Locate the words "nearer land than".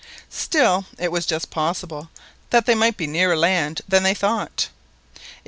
3.05-4.01